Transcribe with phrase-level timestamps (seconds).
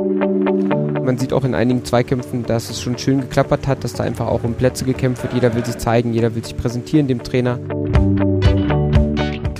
[0.00, 4.28] Man sieht auch in einigen Zweikämpfen, dass es schon schön geklappert hat, dass da einfach
[4.28, 5.34] auch um Plätze gekämpft wird.
[5.34, 7.58] Jeder will sich zeigen, jeder will sich präsentieren dem Trainer.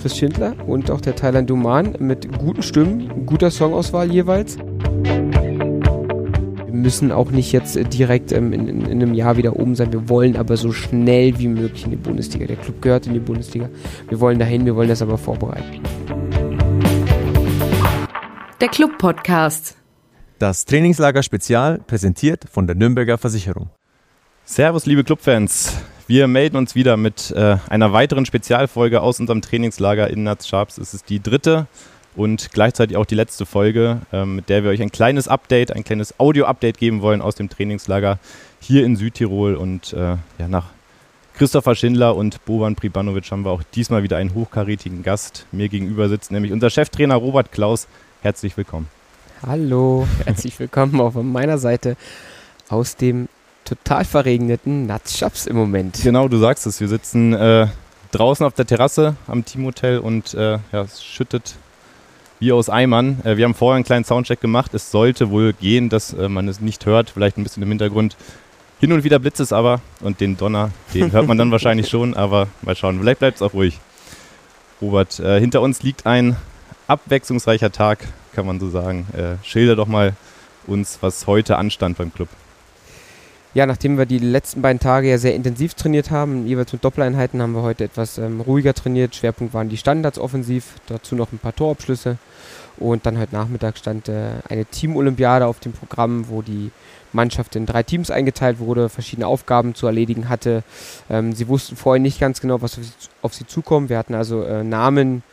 [0.00, 4.58] Chris Schindler und auch der Thailand Duman mit guten Stimmen, guter Songauswahl jeweils.
[6.66, 9.92] Wir müssen auch nicht jetzt direkt ähm, in, in, in, einem Jahr wieder oben sein.
[9.92, 12.46] Wir wollen aber so schnell wie möglich in die Bundesliga.
[12.46, 13.68] Der Club gehört in die Bundesliga.
[14.08, 15.80] Wir wollen dahin, wir wollen das aber vorbereiten.
[18.60, 19.77] Der Club Podcast.
[20.38, 23.70] Das Trainingslager Spezial präsentiert von der Nürnberger Versicherung.
[24.44, 25.76] Servus, liebe Clubfans.
[26.06, 30.78] Wir melden uns wieder mit äh, einer weiteren Spezialfolge aus unserem Trainingslager in Nats Sharps.
[30.78, 31.66] Es ist die dritte
[32.14, 35.82] und gleichzeitig auch die letzte Folge, äh, mit der wir euch ein kleines Update, ein
[35.82, 38.20] kleines Audio-Update geben wollen aus dem Trainingslager
[38.60, 39.56] hier in Südtirol.
[39.56, 40.66] Und äh, ja, nach
[41.34, 46.08] Christopher Schindler und Boban Pribanovic haben wir auch diesmal wieder einen hochkarätigen Gast mir gegenüber
[46.08, 47.88] sitzt, nämlich unser Cheftrainer Robert Klaus.
[48.22, 48.97] Herzlich willkommen.
[49.46, 51.96] Hallo, herzlich willkommen auch von meiner Seite
[52.68, 53.28] aus dem
[53.64, 56.00] total verregneten Natzschaps im Moment.
[56.02, 56.80] Genau, du sagst es.
[56.80, 57.68] Wir sitzen äh,
[58.10, 61.54] draußen auf der Terrasse am Teamhotel und äh, ja, es schüttet
[62.40, 63.20] wie aus Eimern.
[63.22, 64.74] Äh, wir haben vorher einen kleinen Soundcheck gemacht.
[64.74, 67.10] Es sollte wohl gehen, dass äh, man es nicht hört.
[67.10, 68.16] Vielleicht ein bisschen im Hintergrund.
[68.80, 72.14] Hin und wieder blitzt es aber und den Donner, den hört man dann wahrscheinlich schon,
[72.14, 72.98] aber mal schauen.
[72.98, 73.78] Vielleicht bleibt es auch ruhig.
[74.82, 76.36] Robert, äh, hinter uns liegt ein
[76.88, 78.00] abwechslungsreicher Tag,
[78.38, 79.04] kann man so sagen.
[79.16, 80.12] Äh, schilder doch mal
[80.68, 82.28] uns, was heute anstand beim Club
[83.54, 87.42] ja, nachdem wir die letzten beiden Tage ja sehr intensiv trainiert haben, jeweils mit Doppeleinheiten,
[87.42, 89.16] haben wir heute etwas ähm, ruhiger trainiert.
[89.16, 92.18] Schwerpunkt waren die Standards offensiv, dazu noch ein paar Torabschlüsse.
[92.76, 96.70] Und dann heute Nachmittag stand äh, eine Teamolympiade auf dem Programm, wo die
[97.12, 100.62] Mannschaft in drei Teams eingeteilt wurde, verschiedene Aufgaben zu erledigen hatte.
[101.10, 102.92] Ähm, sie wussten vorher nicht ganz genau, was auf sie,
[103.22, 103.88] auf sie zukommt.
[103.88, 105.24] Wir hatten also äh, Namen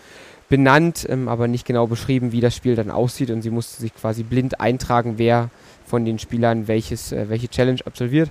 [0.50, 3.32] benannt, ähm, aber nicht genau beschrieben, wie das Spiel dann aussieht.
[3.32, 5.50] Und sie mussten sich quasi blind eintragen, wer
[5.86, 8.30] von den Spielern welches, äh, welche Challenge absolviert.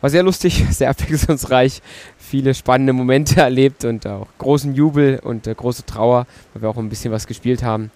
[0.00, 1.80] War sehr lustig, sehr abwechslungsreich,
[2.18, 6.76] viele spannende Momente erlebt und auch großen Jubel und äh, große Trauer, weil wir auch
[6.76, 7.90] ein bisschen was gespielt haben.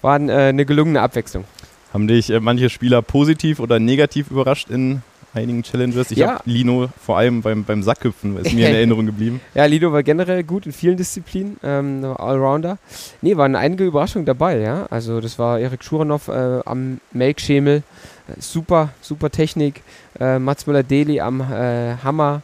[0.00, 1.44] War äh, eine gelungene Abwechslung.
[1.92, 5.02] Haben dich äh, manche Spieler positiv oder negativ überrascht in
[5.34, 6.10] einigen Challenges.
[6.10, 6.34] Ich ja.
[6.34, 9.40] habe Lino vor allem beim, beim Sackhüpfen, ist mir in Erinnerung geblieben.
[9.54, 12.78] Ja, Lino war generell gut in vielen Disziplinen, ähm, Allrounder.
[13.20, 14.86] Nee, waren einige Überraschungen dabei, ja.
[14.90, 17.82] Also das war Erik Schuranov äh, am Melkschemel,
[18.28, 19.82] äh, super, super Technik.
[20.20, 22.42] Äh, Mats Müller-Deli am äh, Hammer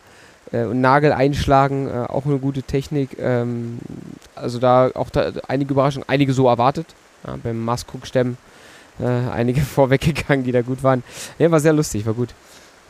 [0.53, 3.19] äh, und Nagel einschlagen, äh, auch eine gute Technik.
[3.19, 3.78] Ähm,
[4.34, 6.87] also da auch da einige Überraschungen, einige so erwartet.
[7.26, 8.37] Ja, beim Maskuk-Stemmen
[9.00, 11.05] einige vorweggegangen, die da gut waren.
[11.38, 12.31] Ja, war sehr lustig, war gut.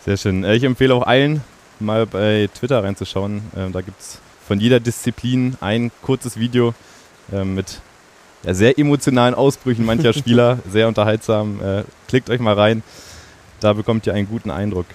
[0.09, 0.43] Sehr schön.
[0.43, 1.43] Äh, ich empfehle auch allen,
[1.81, 3.43] mal bei Twitter reinzuschauen.
[3.55, 6.73] Ähm, da gibt es von jeder Disziplin ein kurzes Video
[7.31, 7.83] äh, mit
[8.43, 10.61] sehr emotionalen Ausbrüchen mancher Spieler.
[10.67, 11.61] sehr unterhaltsam.
[11.61, 12.83] Äh, klickt euch mal rein.
[13.61, 14.87] Da bekommt ihr einen guten Eindruck.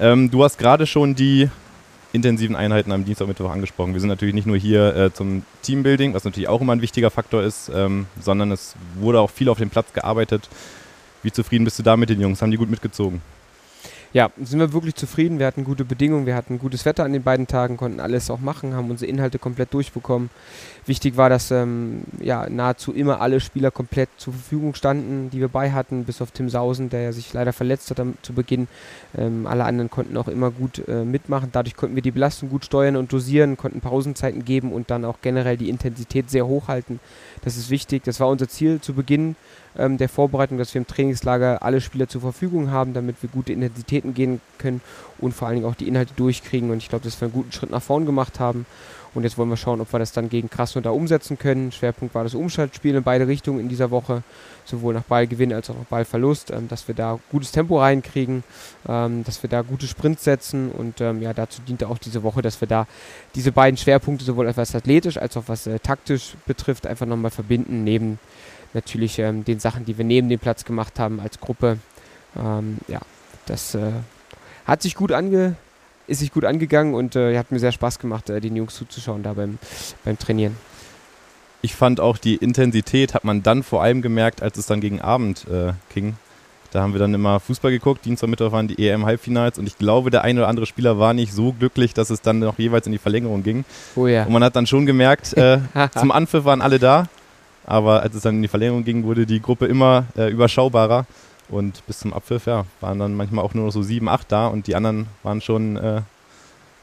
[0.00, 1.48] Ähm, du hast gerade schon die
[2.12, 3.92] intensiven Einheiten am Dienstag und Mittwoch angesprochen.
[3.92, 7.12] Wir sind natürlich nicht nur hier äh, zum Teambuilding, was natürlich auch immer ein wichtiger
[7.12, 10.48] Faktor ist, ähm, sondern es wurde auch viel auf dem Platz gearbeitet.
[11.22, 12.42] Wie zufrieden bist du da mit den Jungs?
[12.42, 13.22] Haben die gut mitgezogen?
[14.12, 15.38] Ja, sind wir wirklich zufrieden.
[15.38, 18.40] Wir hatten gute Bedingungen, wir hatten gutes Wetter an den beiden Tagen, konnten alles auch
[18.40, 20.30] machen, haben unsere Inhalte komplett durchbekommen.
[20.86, 25.48] Wichtig war, dass ähm, ja, nahezu immer alle Spieler komplett zur Verfügung standen, die wir
[25.48, 28.68] bei hatten, bis auf Tim Sausen, der ja sich leider verletzt hat am, zu Beginn.
[29.16, 31.50] Ähm, alle anderen konnten auch immer gut äh, mitmachen.
[31.52, 35.18] Dadurch konnten wir die Belastung gut steuern und dosieren, konnten Pausenzeiten geben und dann auch
[35.20, 37.00] generell die Intensität sehr hoch halten.
[37.42, 38.04] Das ist wichtig.
[38.04, 39.36] Das war unser Ziel zu Beginn
[39.78, 43.52] ähm, der Vorbereitung, dass wir im Trainingslager alle Spieler zur Verfügung haben, damit wir gute
[43.52, 44.80] Intensitäten gehen können
[45.18, 46.70] und vor allen Dingen auch die Inhalte durchkriegen.
[46.70, 48.66] Und ich glaube, dass wir einen guten Schritt nach vorn gemacht haben.
[49.14, 51.72] Und jetzt wollen wir schauen, ob wir das dann gegen Krasnodar umsetzen können.
[51.72, 54.22] Schwerpunkt war das Umschaltspiel in beide Richtungen in dieser Woche,
[54.64, 58.44] sowohl nach Ballgewinn als auch nach Ballverlust, ähm, dass wir da gutes Tempo reinkriegen,
[58.86, 62.42] ähm, dass wir da gute Sprints setzen und ähm, ja, dazu diente auch diese Woche,
[62.42, 62.86] dass wir da
[63.34, 67.84] diese beiden Schwerpunkte sowohl etwas athletisch als auch was äh, taktisch betrifft, einfach nochmal verbinden,
[67.84, 68.18] neben
[68.74, 71.78] natürlich ähm, den Sachen, die wir neben dem Platz gemacht haben als Gruppe.
[72.36, 73.00] Ähm, ja,
[73.46, 73.92] das äh,
[74.66, 75.56] hat sich gut ange
[76.08, 79.22] ist sich gut angegangen und äh, hat mir sehr Spaß gemacht, äh, den Jungs zuzuschauen
[79.22, 79.58] da beim,
[80.04, 80.56] beim Trainieren.
[81.60, 85.00] Ich fand auch die Intensität hat man dann vor allem gemerkt, als es dann gegen
[85.00, 86.16] Abend äh, ging.
[86.70, 88.04] Da haben wir dann immer Fußball geguckt.
[88.04, 91.32] Dienstag, Mittwoch waren die EM-Halbfinals und ich glaube, der eine oder andere Spieler war nicht
[91.32, 93.64] so glücklich, dass es dann noch jeweils in die Verlängerung ging.
[93.96, 94.24] Oh ja.
[94.24, 95.60] Und man hat dann schon gemerkt, äh,
[95.98, 97.08] zum Anpfiff waren alle da,
[97.68, 101.06] aber als es dann in die Verlängerung ging, wurde die Gruppe immer äh, überschaubarer.
[101.50, 104.66] Und bis zum Abpfiff, ja, waren dann manchmal auch nur so sieben, acht da und
[104.66, 106.00] die anderen waren schon äh,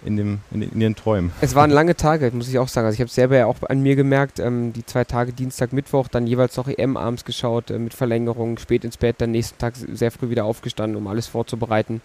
[0.06, 1.32] in, dem, in, in ihren Träumen.
[1.42, 2.86] Es waren lange Tage, muss ich auch sagen.
[2.86, 5.74] Also ich habe es selber ja auch an mir gemerkt, ähm, die zwei Tage Dienstag,
[5.74, 9.58] Mittwoch, dann jeweils noch EM abends geschaut, äh, mit Verlängerung, spät ins Bett, dann nächsten
[9.58, 12.02] Tag sehr früh wieder aufgestanden, um alles vorzubereiten.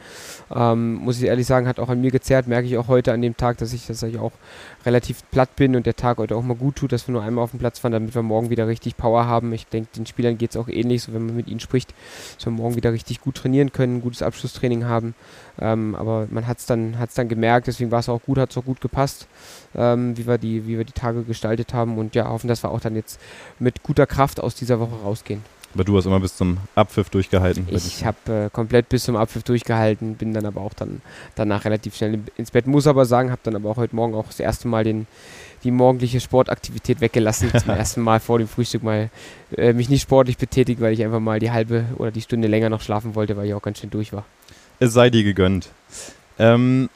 [0.55, 3.23] Ähm, muss ich ehrlich sagen, hat auch an mir gezerrt, merke ich auch heute an
[3.23, 4.33] dem Tag, dass ich, dass auch
[4.87, 7.45] relativ platt bin und der Tag heute auch mal gut tut, dass wir nur einmal
[7.45, 9.53] auf dem Platz fahren, damit wir morgen wieder richtig Power haben.
[9.53, 11.95] Ich denke, den Spielern geht es auch ähnlich, so wenn man mit ihnen spricht,
[12.37, 15.15] dass wir morgen wieder richtig gut trainieren können, ein gutes Abschlusstraining haben.
[15.61, 18.51] Ähm, aber man hat es dann, hat's dann gemerkt, deswegen war es auch gut, hat
[18.51, 19.27] es auch gut gepasst,
[19.75, 22.71] ähm, wie, wir die, wie wir die Tage gestaltet haben und ja, hoffen, dass wir
[22.71, 23.21] auch dann jetzt
[23.59, 25.43] mit guter Kraft aus dieser Woche rausgehen.
[25.73, 27.69] Aber du hast immer bis zum Abpfiff durchgehalten.
[27.71, 31.01] Ich habe äh, komplett bis zum Abpfiff durchgehalten, bin dann aber auch dann
[31.37, 32.67] danach relativ schnell ins Bett.
[32.67, 35.07] Muss aber sagen, habe dann aber auch heute Morgen auch das erste Mal den,
[35.63, 37.53] die morgendliche Sportaktivität weggelassen.
[37.57, 39.11] zum ersten Mal vor dem Frühstück mal
[39.57, 42.69] äh, mich nicht sportlich betätigt, weil ich einfach mal die halbe oder die Stunde länger
[42.69, 44.25] noch schlafen wollte, weil ich auch ganz schön durch war.
[44.81, 45.69] Es sei dir gegönnt.
[46.39, 46.89] Ähm,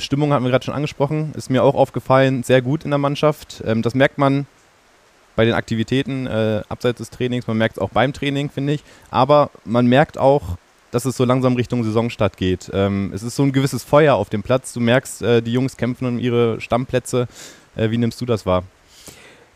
[0.00, 3.62] Stimmung hatten wir gerade schon angesprochen, ist mir auch aufgefallen, sehr gut in der Mannschaft.
[3.66, 4.46] Ähm, das merkt man
[5.36, 8.84] bei den Aktivitäten äh, abseits des Trainings, man merkt es auch beim Training, finde ich.
[9.10, 10.56] Aber man merkt auch,
[10.90, 12.70] dass es so langsam Richtung Saisonstart geht.
[12.74, 14.72] Ähm, es ist so ein gewisses Feuer auf dem Platz.
[14.72, 17.28] Du merkst, äh, die Jungs kämpfen um ihre Stammplätze.
[17.76, 18.64] Äh, wie nimmst du das wahr?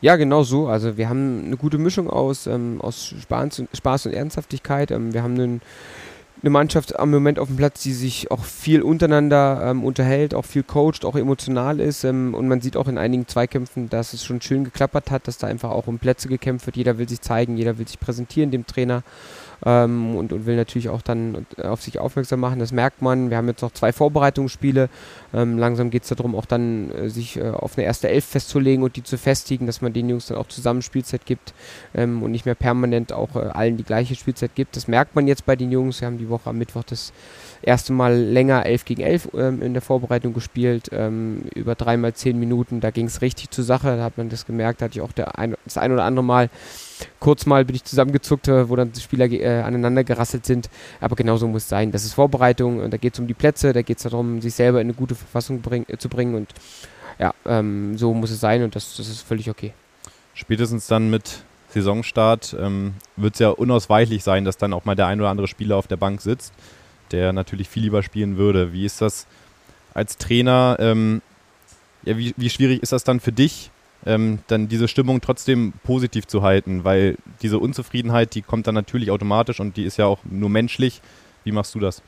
[0.00, 0.69] Ja, genau so.
[0.69, 4.90] Also wir haben eine gute Mischung aus, ähm, aus Spaß, und, Spaß und Ernsthaftigkeit.
[4.90, 5.62] Ähm, wir haben einen
[6.42, 10.44] eine Mannschaft am Moment auf dem Platz, die sich auch viel untereinander ähm, unterhält, auch
[10.44, 12.04] viel coacht, auch emotional ist.
[12.04, 15.38] Ähm, und man sieht auch in einigen Zweikämpfen, dass es schon schön geklappert hat, dass
[15.38, 16.76] da einfach auch um Plätze gekämpft wird.
[16.76, 19.02] Jeder will sich zeigen, jeder will sich präsentieren, dem Trainer
[19.64, 22.58] ähm, und, und will natürlich auch dann auf sich aufmerksam machen.
[22.58, 23.31] Das merkt man.
[23.31, 24.88] Wir haben jetzt noch zwei Vorbereitungsspiele.
[25.32, 28.84] Ähm, langsam geht es darum, auch dann äh, sich äh, auf eine erste Elf festzulegen
[28.84, 31.55] und die zu festigen, dass man den Jungs dann auch zusammen Spielzeit gibt
[31.94, 34.76] ähm, und nicht mehr permanent auch äh, allen die gleiche Spielzeit gibt.
[34.76, 36.00] Das merkt man jetzt bei den Jungs.
[36.00, 37.12] Wir haben die Woche am Mittwoch das
[37.62, 42.38] erste Mal länger 11 gegen 11 ähm, in der Vorbereitung gespielt, ähm, über dreimal zehn
[42.38, 42.80] Minuten.
[42.80, 45.10] Da ging es richtig zur Sache, da hat man das gemerkt, da hatte ich auch
[45.34, 46.50] ein, das ein oder andere Mal
[47.20, 50.68] kurz mal bin ich zusammengezuckt, äh, wo dann die Spieler äh, aneinander gerasselt sind.
[51.00, 51.92] Aber genauso muss es sein.
[51.92, 54.54] Das ist Vorbereitung und da geht es um die Plätze, da geht es darum, sich
[54.54, 56.52] selber in eine gute Verfassung bring, äh, zu bringen und
[57.18, 59.72] ja, ähm, so muss es sein und das, das ist völlig okay.
[60.34, 65.06] Spätestens dann mit Saisonstart ähm, wird es ja unausweichlich sein, dass dann auch mal der
[65.06, 66.52] ein oder andere Spieler auf der Bank sitzt
[67.14, 68.72] der natürlich viel lieber spielen würde.
[68.72, 69.26] Wie ist das
[69.94, 70.76] als Trainer?
[70.81, 71.22] Ähm,
[72.05, 73.70] ja, wie, wie schwierig ist das dann für dich,
[74.05, 76.84] ähm, dann diese Stimmung trotzdem positiv zu halten?
[76.84, 81.00] Weil diese Unzufriedenheit, die kommt dann natürlich automatisch und die ist ja auch nur menschlich.
[81.44, 82.02] Wie machst du das?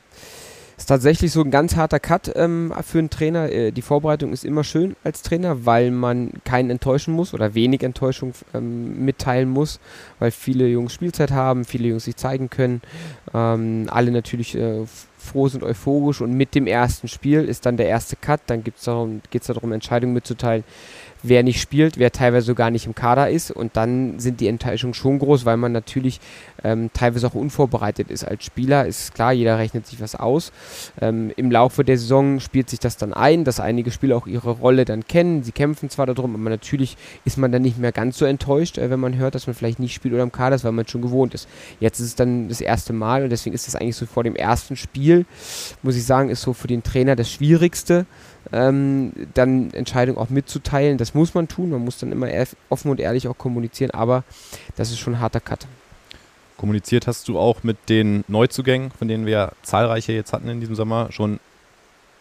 [0.77, 3.51] Ist tatsächlich so ein ganz harter Cut ähm, für einen Trainer.
[3.51, 7.81] Äh, die Vorbereitung ist immer schön als Trainer, weil man keinen enttäuschen muss oder wenig
[7.81, 9.79] Enttäuschung ähm, mitteilen muss,
[10.19, 12.81] weil viele Jungs Spielzeit haben, viele Jungs sich zeigen können.
[13.33, 14.85] Ähm, alle natürlich äh,
[15.17, 18.41] froh sind, euphorisch und mit dem ersten Spiel ist dann der erste Cut.
[18.45, 20.63] Dann geht es darum, darum, Entscheidungen mitzuteilen
[21.23, 23.51] wer nicht spielt, wer teilweise sogar nicht im Kader ist.
[23.51, 26.19] Und dann sind die Enttäuschungen schon groß, weil man natürlich
[26.63, 28.85] ähm, teilweise auch unvorbereitet ist als Spieler.
[28.85, 30.51] Ist klar, jeder rechnet sich was aus.
[31.01, 34.51] Ähm, Im Laufe der Saison spielt sich das dann ein, dass einige Spieler auch ihre
[34.51, 35.43] Rolle dann kennen.
[35.43, 38.89] Sie kämpfen zwar darum, aber natürlich ist man dann nicht mehr ganz so enttäuscht, äh,
[38.89, 41.01] wenn man hört, dass man vielleicht nicht spielt oder im Kader ist, weil man schon
[41.01, 41.47] gewohnt ist.
[41.79, 44.35] Jetzt ist es dann das erste Mal und deswegen ist das eigentlich so vor dem
[44.35, 45.25] ersten Spiel,
[45.83, 48.05] muss ich sagen, ist so für den Trainer das Schwierigste
[48.51, 50.97] ähm, dann Entscheidungen auch mitzuteilen.
[50.97, 52.27] Das muss man tun, man muss dann immer
[52.69, 54.23] offen und ehrlich auch kommunizieren, aber
[54.75, 55.67] das ist schon ein harter Cut.
[56.57, 60.75] Kommuniziert hast du auch mit den Neuzugängen, von denen wir zahlreiche jetzt hatten in diesem
[60.75, 61.39] Sommer, schon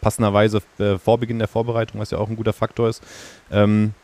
[0.00, 3.02] passenderweise äh, vor Beginn der Vorbereitung, was ja auch ein guter Faktor ist.
[3.50, 3.94] Ähm,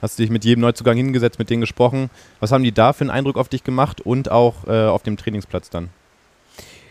[0.00, 2.10] hast du dich mit jedem Neuzugang hingesetzt, mit denen gesprochen?
[2.38, 5.16] Was haben die da für einen Eindruck auf dich gemacht und auch äh, auf dem
[5.16, 5.88] Trainingsplatz dann?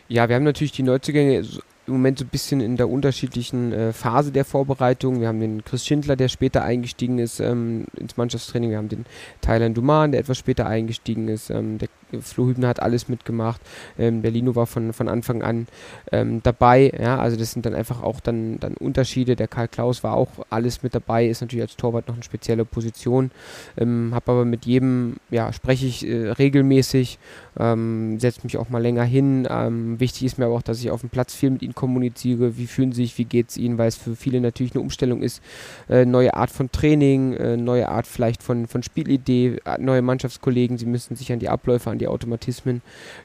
[0.09, 1.45] Ja, wir haben natürlich die Neuzugänge
[1.91, 5.19] im Moment so ein bisschen in der unterschiedlichen äh, Phase der Vorbereitung.
[5.19, 8.69] Wir haben den Chris Schindler, der später eingestiegen ist ähm, ins Mannschaftstraining.
[8.71, 9.05] Wir haben den
[9.41, 11.49] Thailand Duman, der etwas später eingestiegen ist.
[11.49, 11.89] Ähm, der
[12.21, 13.61] Flo Hübner hat alles mitgemacht.
[13.99, 15.67] Ähm, Berlino war von, von Anfang an
[16.11, 16.91] ähm, dabei.
[16.99, 19.35] Ja, also das sind dann einfach auch dann, dann Unterschiede.
[19.35, 22.65] Der Karl Klaus war auch alles mit dabei, ist natürlich als Torwart noch eine spezielle
[22.65, 23.31] Position.
[23.77, 27.19] Ähm, habe aber mit jedem, ja, spreche ich äh, regelmäßig,
[27.59, 29.47] ähm, setze mich auch mal länger hin.
[29.49, 32.57] Ähm, wichtig ist mir aber auch, dass ich auf dem Platz viel mit ihnen kommuniziere.
[32.57, 35.21] Wie fühlen sie sich, wie geht es ihnen, weil es für viele natürlich eine Umstellung
[35.21, 35.41] ist.
[35.89, 40.77] Äh, neue Art von Training, äh, neue Art vielleicht von, von Spielidee, äh, neue Mannschaftskollegen.
[40.77, 42.81] Sie müssen sich an die Abläufe, an die Automatismen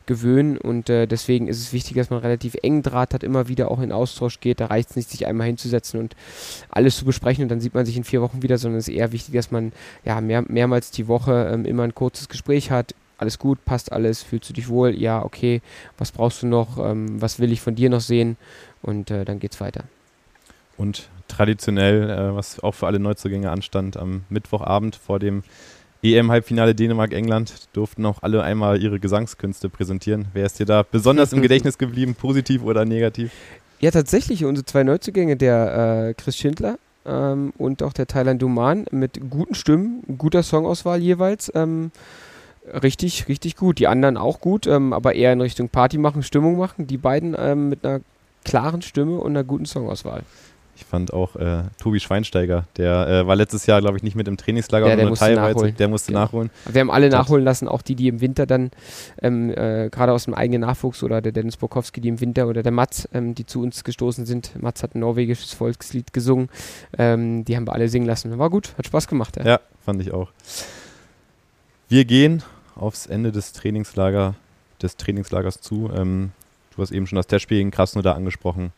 [0.06, 0.58] gewöhnen.
[0.58, 3.80] Und äh, deswegen ist es wichtig, dass man relativ eng Draht hat, immer wieder auch
[3.80, 4.60] in Austausch geht.
[4.60, 6.16] Da reicht es nicht, sich einmal hinzusetzen und
[6.70, 8.94] alles zu besprechen und dann sieht man sich in vier Wochen wieder, sondern es ist
[8.94, 9.72] eher wichtig, dass man
[10.04, 14.22] ja mehr, mehrmals die Woche ähm, immer ein kurzes Gespräch hat, alles gut, passt alles,
[14.22, 15.62] fühlst du dich wohl, ja, okay,
[15.98, 18.36] was brauchst du noch, ähm, was will ich von dir noch sehen?
[18.82, 19.84] Und äh, dann geht's weiter.
[20.76, 25.42] Und traditionell, äh, was auch für alle Neuzugänge anstand, am Mittwochabend vor dem
[26.02, 30.26] EM-Halbfinale Dänemark-England durften auch alle einmal ihre Gesangskünste präsentieren.
[30.32, 33.32] Wer ist dir da besonders im Gedächtnis geblieben, positiv oder negativ?
[33.80, 38.86] Ja, tatsächlich, unsere zwei Neuzugänge, der äh, Chris Schindler ähm, und auch der Thailand Duman
[38.90, 41.52] mit guten Stimmen, guter Songauswahl jeweils.
[41.54, 41.90] Ähm,
[42.72, 43.78] richtig, richtig gut.
[43.78, 46.86] Die anderen auch gut, ähm, aber eher in Richtung Party machen, Stimmung machen.
[46.86, 48.00] Die beiden ähm, mit einer
[48.44, 50.22] klaren Stimme und einer guten Songauswahl.
[50.76, 54.28] Ich fand auch äh, Tobi Schweinsteiger, der äh, war letztes Jahr, glaube ich, nicht mit
[54.28, 56.24] im Trainingslager, ja, der musste teilweise, der musste genau.
[56.24, 56.50] nachholen.
[56.70, 58.70] Wir haben alle nachholen lassen, auch die, die im Winter dann,
[59.22, 62.62] ähm, äh, gerade aus dem eigenen Nachwuchs oder der Dennis Bokowski, die im Winter oder
[62.62, 64.52] der Mats, ähm, die zu uns gestoßen sind.
[64.60, 66.50] Mats hat ein norwegisches Volkslied gesungen.
[66.98, 68.38] Ähm, die haben wir alle singen lassen.
[68.38, 69.36] War gut, hat Spaß gemacht.
[69.38, 70.30] Ja, ja fand ich auch.
[71.88, 72.42] Wir gehen
[72.74, 74.34] aufs Ende des Trainingslager,
[74.82, 75.90] des Trainingslagers zu.
[75.94, 76.32] Ähm,
[76.74, 78.72] du hast eben schon das Testspiel gegen Krasnodar angesprochen.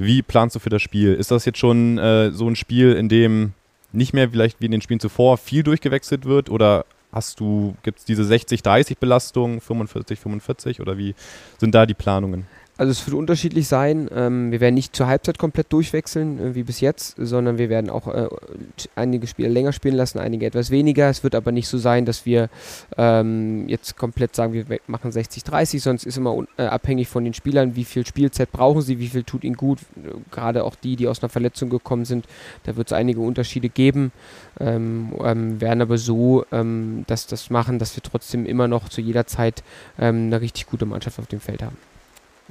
[0.00, 1.12] Wie planst du für das Spiel?
[1.12, 3.52] Ist das jetzt schon äh, so ein Spiel, in dem
[3.92, 7.98] nicht mehr vielleicht wie in den Spielen zuvor viel durchgewechselt wird oder hast du, gibt
[7.98, 11.14] es diese 60-30 Belastung, 45-45 oder wie
[11.58, 12.46] sind da die Planungen?
[12.80, 14.08] Also es wird unterschiedlich sein.
[14.10, 17.90] Ähm, wir werden nicht zur Halbzeit komplett durchwechseln, äh, wie bis jetzt, sondern wir werden
[17.90, 18.26] auch äh,
[18.96, 21.10] einige Spiele länger spielen lassen, einige etwas weniger.
[21.10, 22.48] Es wird aber nicht so sein, dass wir
[22.96, 27.76] ähm, jetzt komplett sagen, wir machen 60-30, sonst ist immer äh, abhängig von den Spielern,
[27.76, 29.80] wie viel Spielzeit brauchen sie, wie viel tut ihnen gut.
[30.30, 32.24] Gerade auch die, die aus einer Verletzung gekommen sind,
[32.62, 34.10] da wird es einige Unterschiede geben.
[34.58, 39.02] Ähm, ähm, werden aber so ähm, dass das machen, dass wir trotzdem immer noch zu
[39.02, 39.62] jeder Zeit
[39.98, 41.76] ähm, eine richtig gute Mannschaft auf dem Feld haben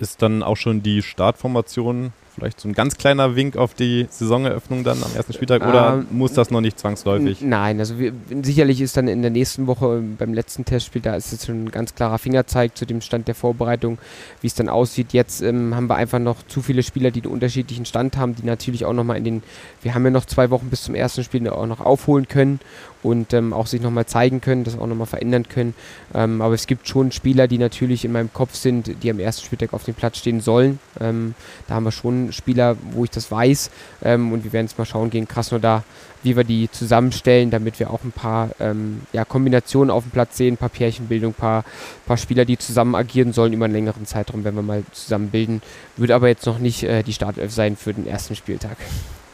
[0.02, 4.84] ist dann auch schon die Startformation Vielleicht so ein ganz kleiner Wink auf die Saisoneröffnung
[4.84, 7.42] dann am ersten Spieltag oder ähm, muss das noch nicht zwangsläufig?
[7.42, 11.34] Nein, also wir, sicherlich ist dann in der nächsten Woche beim letzten Testspiel, da ist
[11.34, 13.98] es schon ein ganz klarer Fingerzeig zu dem Stand der Vorbereitung,
[14.42, 15.14] wie es dann aussieht.
[15.14, 18.46] Jetzt ähm, haben wir einfach noch zu viele Spieler, die einen unterschiedlichen Stand haben, die
[18.46, 19.44] natürlich auch nochmal in den,
[19.82, 22.60] wir haben ja noch zwei Wochen bis zum ersten Spiel auch noch aufholen können
[23.04, 25.74] und ähm, auch sich nochmal zeigen können, das auch nochmal verändern können.
[26.14, 29.46] Ähm, aber es gibt schon Spieler, die natürlich in meinem Kopf sind, die am ersten
[29.46, 30.80] Spieltag auf dem Platz stehen sollen.
[31.00, 31.36] Ähm,
[31.68, 33.70] da haben wir schon Spieler, wo ich das weiß.
[34.04, 35.84] Ähm, und wir werden jetzt mal schauen gegen Krasnodar,
[36.24, 40.38] wie wir die zusammenstellen, damit wir auch ein paar ähm, ja, Kombinationen auf dem Platz
[40.38, 41.64] sehen, ein paar Pärchenbildung, ein paar,
[42.06, 45.62] paar Spieler, die zusammen agieren sollen über einen längeren Zeitraum, wenn wir mal zusammen bilden.
[45.98, 48.78] Wird aber jetzt noch nicht äh, die Startelf sein für den ersten Spieltag.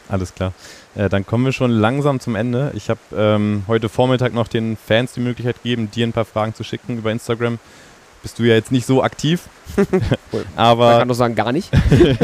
[0.08, 0.52] Alles klar.
[0.94, 2.72] Äh, dann kommen wir schon langsam zum Ende.
[2.74, 6.54] Ich habe ähm, heute Vormittag noch den Fans die Möglichkeit gegeben, dir ein paar Fragen
[6.54, 7.58] zu schicken über Instagram
[8.26, 9.42] bist du ja jetzt nicht so aktiv.
[10.56, 11.70] aber Man kann doch sagen, gar nicht.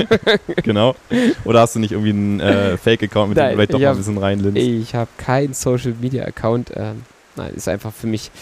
[0.64, 0.96] genau.
[1.44, 3.96] Oder hast du nicht irgendwie einen äh, Fake-Account, mit dem du vielleicht doch mal ein
[3.96, 4.58] bisschen reinlinst?
[4.58, 6.72] Ich habe keinen Social-Media-Account.
[6.74, 7.02] Ähm,
[7.36, 8.32] nein, ist einfach für mich.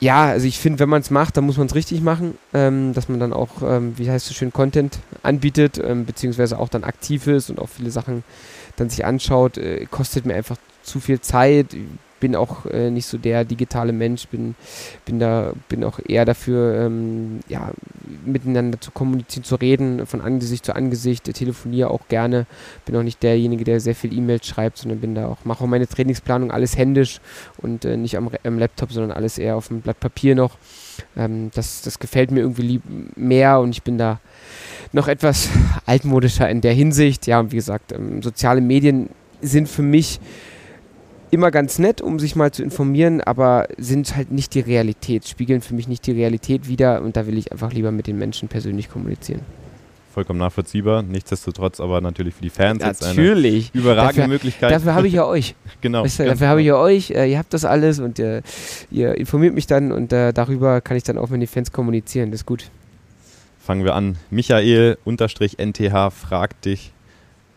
[0.00, 2.92] Ja, also ich finde, wenn man es macht, dann muss man es richtig machen, ähm,
[2.92, 6.68] dass man dann auch, ähm, wie heißt es so schön, Content anbietet, ähm, beziehungsweise auch
[6.68, 8.22] dann aktiv ist und auch viele Sachen
[8.76, 9.56] dann sich anschaut.
[9.56, 11.74] Äh, kostet mir einfach zu viel Zeit
[12.20, 14.54] bin auch äh, nicht so der digitale Mensch, bin,
[15.06, 17.72] bin da, bin auch eher dafür, ähm, ja,
[18.24, 22.46] miteinander zu kommunizieren, zu reden, von Angesicht zu Angesicht, telefoniere auch gerne,
[22.84, 25.68] bin auch nicht derjenige, der sehr viel E-Mails schreibt, sondern bin da auch, mache auch
[25.68, 27.20] meine Trainingsplanung alles händisch
[27.58, 30.58] und äh, nicht am, am, Laptop, sondern alles eher auf dem Blatt Papier noch.
[31.16, 32.82] Ähm, das, das gefällt mir irgendwie lieb,
[33.16, 34.20] mehr und ich bin da
[34.92, 35.48] noch etwas
[35.86, 37.26] altmodischer in der Hinsicht.
[37.26, 39.08] Ja, und wie gesagt, ähm, soziale Medien
[39.40, 40.20] sind für mich
[41.30, 45.60] immer ganz nett, um sich mal zu informieren, aber sind halt nicht die Realität, spiegeln
[45.60, 48.48] für mich nicht die Realität wider und da will ich einfach lieber mit den Menschen
[48.48, 49.40] persönlich kommunizieren.
[50.12, 53.66] Vollkommen nachvollziehbar, nichtsdestotrotz aber natürlich für die Fans natürlich.
[53.66, 54.72] jetzt eine überragende dafür, Möglichkeit.
[54.72, 55.54] Dafür habe ich ja euch.
[55.80, 56.02] genau.
[56.02, 58.42] Weißt du, dafür habe ich ja euch, äh, ihr habt das alles und äh,
[58.90, 62.32] ihr informiert mich dann und äh, darüber kann ich dann auch mit den Fans kommunizieren,
[62.32, 62.70] das ist gut.
[63.60, 64.16] Fangen wir an.
[64.30, 66.92] Michael NTH fragt dich,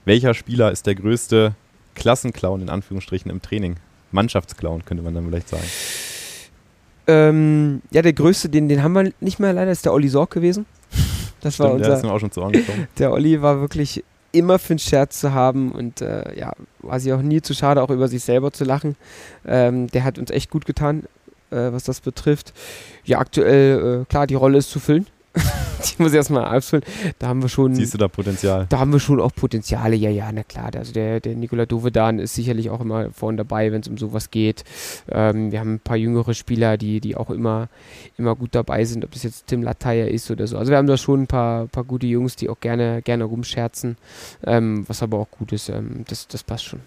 [0.05, 1.55] welcher Spieler ist der größte
[1.95, 3.77] Klassenclown in Anführungsstrichen im Training.
[4.11, 5.63] Mannschaftsclown könnte man dann vielleicht sagen.
[7.07, 10.31] Ähm, ja, der größte, den, den haben wir nicht mehr leider, ist der Olli Sorg
[10.31, 10.65] gewesen.
[11.41, 12.87] Das Stimmt, war unser, der ist mir auch schon zu angekommen.
[12.97, 17.11] Der Olli war wirklich immer für einen Scherz zu haben und äh, ja, war sich
[17.11, 18.95] auch nie zu schade, auch über sich selber zu lachen.
[19.45, 21.03] Ähm, der hat uns echt gut getan,
[21.51, 22.53] äh, was das betrifft.
[23.03, 25.05] Ja, aktuell, äh, klar, die Rolle ist zu füllen.
[25.83, 26.83] ich muss erstmal ausfüllen.
[27.17, 27.73] Da haben wir schon.
[27.73, 28.67] Siehst du da Potenzial?
[28.69, 30.71] Da haben wir schon auch Potenziale, ja, ja, na klar.
[30.75, 34.29] Also der, der Nikola Dovedan ist sicherlich auch immer vorne dabei, wenn es um sowas
[34.29, 34.63] geht.
[35.09, 37.69] Ähm, wir haben ein paar jüngere Spieler, die, die auch immer,
[38.17, 40.57] immer gut dabei sind, ob das jetzt Tim Latteier ist oder so.
[40.57, 43.97] Also wir haben da schon ein paar, paar gute Jungs, die auch gerne, gerne rumscherzen,
[44.45, 45.69] ähm, was aber auch gut ist.
[45.69, 46.81] Ähm, das, das passt schon.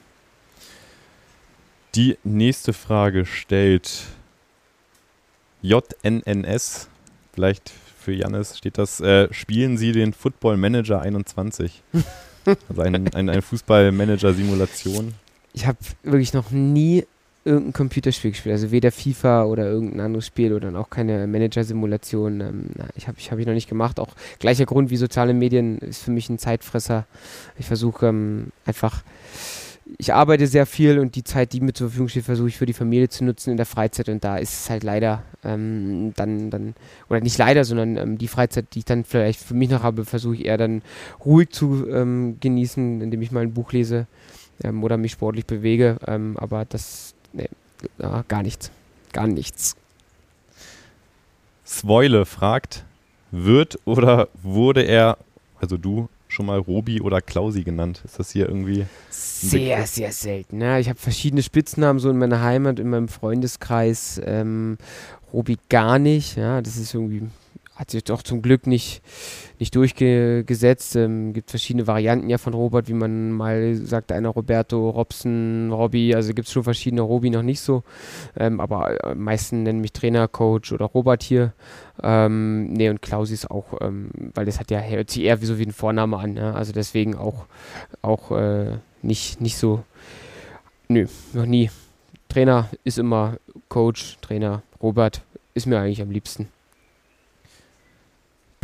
[1.96, 4.04] Die nächste Frage stellt
[5.62, 6.88] JNNS.
[7.32, 7.72] Vielleicht
[8.06, 11.82] für Jannis steht das, äh, spielen Sie den Football Manager 21?
[12.68, 15.14] Also ein, ein, ein Fußballmanager-Simulation.
[15.52, 17.04] Ich habe wirklich noch nie
[17.44, 22.40] irgendein Computerspiel gespielt, also weder FIFA oder irgendein anderes Spiel oder auch keine Manager-Simulation.
[22.40, 23.98] Ähm, ich habe ich, hab ich noch nicht gemacht.
[23.98, 27.06] Auch gleicher Grund wie soziale Medien ist für mich ein Zeitfresser.
[27.58, 29.02] Ich versuche ähm, einfach
[29.98, 32.66] ich arbeite sehr viel und die Zeit, die mir zur Verfügung steht, versuche ich für
[32.66, 34.08] die Familie zu nutzen in der Freizeit.
[34.08, 36.74] Und da ist es halt leider ähm, dann, dann,
[37.08, 40.04] oder nicht leider, sondern ähm, die Freizeit, die ich dann vielleicht für mich noch habe,
[40.04, 40.82] versuche ich eher dann
[41.24, 44.06] ruhig zu ähm, genießen, indem ich mal ein Buch lese
[44.64, 47.48] ähm, oder mich sportlich bewege, ähm, aber das, nee,
[47.98, 48.70] ja, gar nichts,
[49.12, 49.76] gar nichts.
[51.64, 52.84] Swoile fragt,
[53.30, 55.18] wird oder wurde er,
[55.60, 58.02] also du, schon mal Robi oder Klausi genannt?
[58.04, 58.86] Ist das hier irgendwie.
[59.10, 59.90] Sehr, Begriff?
[59.90, 60.58] sehr selten.
[60.58, 60.78] Ne?
[60.78, 64.20] Ich habe verschiedene Spitznamen so in meiner Heimat, in meinem Freundeskreis.
[64.24, 64.76] Ähm,
[65.32, 66.36] Robi gar nicht.
[66.36, 67.22] Ja, das ist irgendwie
[67.76, 69.02] hat sich doch zum Glück nicht,
[69.58, 70.96] nicht durchgesetzt.
[70.96, 76.14] Ähm, gibt verschiedene Varianten ja von Robert, wie man mal sagt, einer Roberto, Robson, Robby,
[76.14, 77.84] also gibt es schon verschiedene, Robi noch nicht so.
[78.36, 81.52] Ähm, aber am meisten nennen mich Trainer, Coach oder Robert hier.
[82.02, 85.46] Ähm, nee, und Klausi ist auch, ähm, weil das hat ja, hört sich eher wie
[85.46, 86.52] so wie ein Vorname an, ja?
[86.52, 87.46] also deswegen auch,
[88.00, 89.84] auch äh, nicht, nicht so,
[90.88, 91.70] nö, noch nie.
[92.28, 93.36] Trainer ist immer
[93.68, 95.22] Coach, Trainer, Robert
[95.54, 96.48] ist mir eigentlich am liebsten.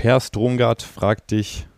[0.02, 1.68] Per Stromgard fragt dich,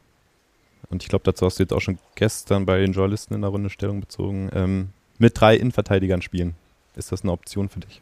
[0.89, 3.51] und ich glaube, dazu hast du jetzt auch schon gestern bei den Journalisten in der
[3.51, 4.89] Runde Stellung bezogen, ähm,
[5.19, 6.55] mit drei Innenverteidigern spielen.
[6.97, 8.01] Ist das eine Option für dich?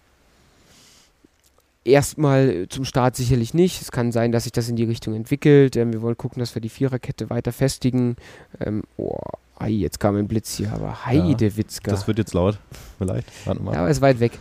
[1.82, 3.82] Erstmal zum Start sicherlich nicht.
[3.82, 5.74] Es kann sein, dass sich das in die Richtung entwickelt.
[5.74, 8.14] Ähm, wir wollen gucken, dass wir die Viererkette weiter festigen.
[8.60, 9.18] Ähm, oh,
[9.58, 11.90] ei, jetzt kam ein Blitz hier, aber Heidewitzka.
[11.90, 12.60] Ja, das wird jetzt laut,
[12.96, 13.26] vielleicht.
[13.44, 13.74] Warten mal.
[13.74, 14.38] Ja, aber ist weit weg.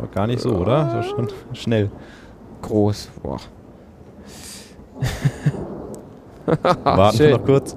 [0.00, 0.90] Oh, gar nicht so, oder?
[0.90, 1.90] Das ist schon schnell.
[2.62, 3.10] Groß.
[3.22, 3.38] Boah.
[6.46, 7.76] Warten wir noch kurz.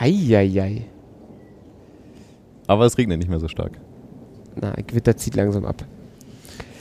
[0.00, 0.84] Heieiei.
[2.66, 3.72] Aber es regnet nicht mehr so stark.
[4.54, 5.84] Na, Gewitter zieht langsam ab.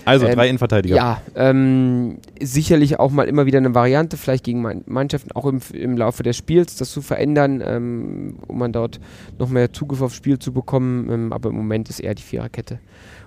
[0.05, 0.95] Also ähm, drei Innenverteidiger.
[0.95, 5.97] Ja, ähm, sicherlich auch mal immer wieder eine Variante, vielleicht gegen Mannschaften, auch im, im
[5.97, 8.99] Laufe des Spiels, das zu verändern, ähm, um man dort
[9.39, 11.09] noch mehr Zugriff aufs Spiel zu bekommen.
[11.09, 12.79] Ähm, aber im Moment ist eher die Viererkette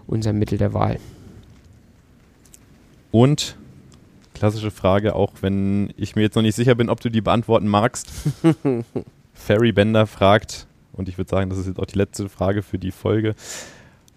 [0.06, 0.98] unser Mittel der Wahl.
[3.10, 3.56] Und
[4.38, 7.68] klassische Frage, auch wenn ich mir jetzt noch nicht sicher bin, ob du die beantworten
[7.68, 8.10] magst.
[9.34, 12.78] Ferry Bender fragt, und ich würde sagen, das ist jetzt auch die letzte Frage für
[12.78, 13.34] die Folge.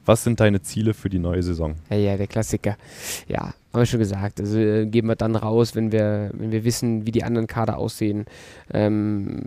[0.05, 1.75] Was sind deine Ziele für die neue Saison?
[1.89, 2.75] Ja, ja, der Klassiker.
[3.27, 4.39] Ja, haben wir schon gesagt.
[4.39, 7.77] Also äh, geben wir dann raus, wenn wir, wenn wir wissen, wie die anderen Kader
[7.77, 8.25] aussehen.
[8.73, 9.41] Ähm,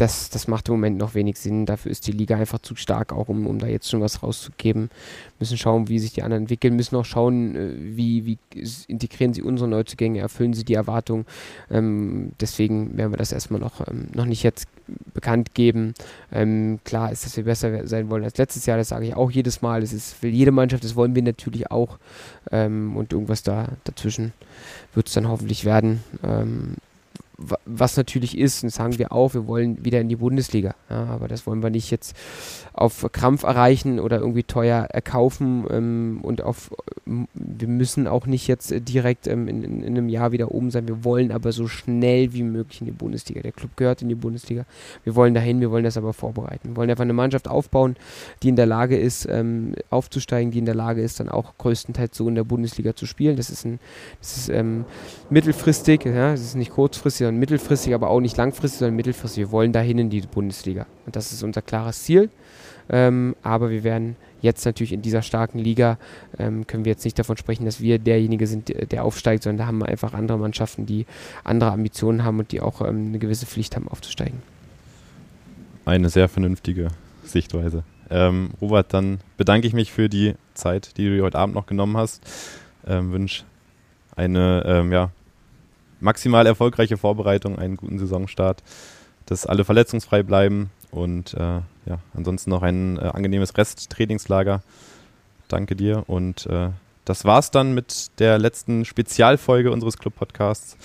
[0.00, 1.66] das, das macht im Moment noch wenig Sinn.
[1.66, 4.88] Dafür ist die Liga einfach zu stark, auch um, um da jetzt schon was rauszugeben.
[5.38, 8.38] Müssen schauen, wie sich die anderen entwickeln, müssen auch schauen, äh, wie, wie
[8.88, 11.26] integrieren sie unsere Neuzugänge, erfüllen sie die Erwartungen.
[11.70, 14.68] Ähm, deswegen werden wir das erstmal noch, ähm, noch nicht jetzt
[15.12, 15.92] bekannt geben.
[16.32, 19.30] Ähm, klar ist, dass wir besser sein wollen als letztes Jahr, das sage ich auch
[19.30, 19.82] jedes Mal.
[19.82, 21.98] Das ist für jede Mannschaft, das wollen wir natürlich auch.
[22.50, 24.32] Ähm, und irgendwas da dazwischen
[24.94, 26.00] wird es dann hoffentlich werden.
[27.40, 30.74] Ähm, was natürlich ist, und sagen wir auch, wir wollen wieder in die Bundesliga.
[30.88, 32.16] Ja, aber das wollen wir nicht jetzt
[32.72, 35.64] auf Krampf erreichen oder irgendwie teuer erkaufen.
[35.70, 36.70] Ähm, und auf,
[37.04, 40.88] wir müssen auch nicht jetzt direkt ähm, in, in, in, einem Jahr wieder oben sein.
[40.88, 43.40] Wir wollen aber so schnell wie möglich in die Bundesliga.
[43.40, 44.64] Der Club gehört in die Bundesliga.
[45.04, 46.70] Wir wollen dahin, wir wollen das aber vorbereiten.
[46.70, 47.96] Wir wollen einfach eine Mannschaft aufbauen,
[48.42, 52.16] die in der Lage ist, ähm, aufzusteigen, die in der Lage ist, dann auch größtenteils
[52.16, 53.36] so in der Bundesliga zu spielen.
[53.36, 53.78] Das ist, ein,
[54.20, 54.84] das ist ähm,
[55.30, 59.44] mittelfristig, ja, das ist nicht kurzfristig, sondern mittelfristig, aber auch nicht langfristig, sondern mittelfristig.
[59.46, 60.86] Wir wollen dahin in die Bundesliga.
[61.06, 62.28] Und das ist unser klares Ziel.
[62.88, 65.96] Ähm, aber wir werden jetzt natürlich in dieser starken Liga,
[66.38, 69.66] ähm, können wir jetzt nicht davon sprechen, dass wir derjenige sind, der aufsteigt, sondern da
[69.66, 71.06] haben wir einfach andere Mannschaften, die
[71.44, 74.42] andere Ambitionen haben und die auch ähm, eine gewisse Pflicht haben, aufzusteigen.
[75.84, 76.88] Eine sehr vernünftige
[77.24, 77.84] Sichtweise.
[78.10, 81.66] Ähm, Robert, dann bedanke ich mich für die Zeit, die du dir heute Abend noch
[81.66, 82.22] genommen hast.
[82.88, 83.44] Ähm, wünsche
[84.16, 85.10] eine ähm, ja,
[86.00, 88.62] maximal erfolgreiche Vorbereitung, einen guten Saisonstart,
[89.26, 94.62] dass alle verletzungsfrei bleiben und äh, ja, ansonsten noch ein äh, angenehmes Resttrainingslager.
[95.48, 96.70] Danke dir und äh,
[97.04, 100.76] das war's dann mit der letzten Spezialfolge unseres Club-Podcasts.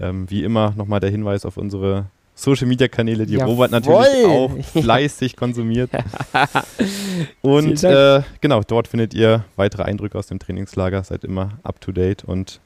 [0.00, 3.54] Ähm, wie immer nochmal der Hinweis auf unsere Social Media Kanäle, die Jawohl.
[3.54, 5.90] Robert natürlich auch fleißig konsumiert.
[7.42, 11.04] und äh, genau, dort findet ihr weitere Eindrücke aus dem Trainingslager.
[11.04, 12.60] Seid immer up to date und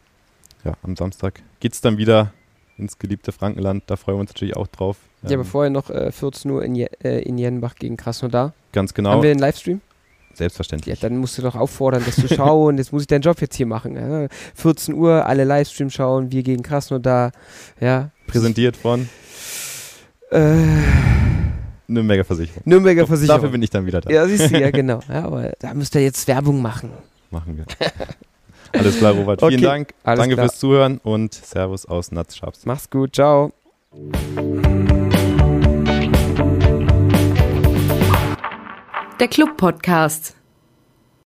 [0.66, 2.32] ja, am Samstag geht es dann wieder
[2.78, 3.84] ins geliebte Frankenland.
[3.86, 4.96] Da freuen wir uns natürlich auch drauf.
[5.22, 8.52] Ja, ähm, aber vorher noch äh, 14 Uhr in, Je äh, in Jenbach gegen Krasnodar.
[8.72, 9.10] Ganz genau.
[9.10, 9.80] Haben wir einen Livestream?
[10.34, 11.00] Selbstverständlich.
[11.00, 12.76] Ja, dann musst du doch auffordern, das zu schauen.
[12.78, 13.96] jetzt muss ich deinen Job jetzt hier machen.
[13.96, 14.28] Ja.
[14.54, 17.32] 14 Uhr, alle Livestream schauen, wir gegen Krasnodar.
[17.80, 18.10] Ja.
[18.26, 19.08] Präsentiert von
[20.30, 20.56] Äh,
[21.88, 22.62] Nürnberger Versicherung.
[22.66, 23.38] Nürnberger Doch, Versicherung.
[23.40, 24.10] Dafür bin ich dann wieder da.
[24.10, 25.00] ja, siehst du, ja, genau.
[25.08, 26.90] Ja, aber da müsst ihr jetzt Werbung machen.
[27.30, 27.64] Machen wir.
[28.72, 29.42] Alles klar, Robert.
[29.42, 29.94] Okay, Vielen Dank.
[30.04, 30.48] alles Danke klar.
[30.48, 32.66] fürs Zuhören und Servus aus Natzschabs.
[32.66, 33.52] Mach's gut, ciao.
[39.20, 40.35] Der Club Podcast.